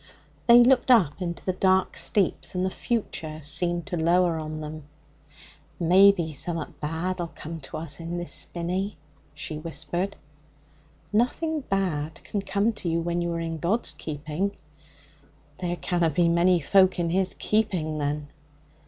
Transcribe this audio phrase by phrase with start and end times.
[0.47, 4.85] They looked up into the dark steeps, and the future seemed to lower on them.
[5.79, 8.97] 'Maybe summat bad'll come to us in this spinney,'
[9.35, 10.15] she whispered.
[11.13, 14.55] 'Nothing bad can come to you when you are in God's keeping.'
[15.59, 18.29] There canna be many folk in His keeping, then.'